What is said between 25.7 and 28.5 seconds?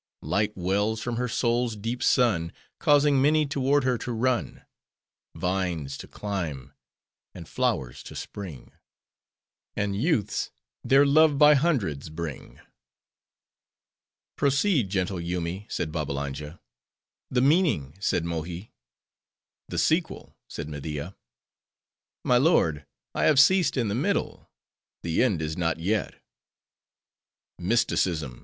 yet." "Mysticism!"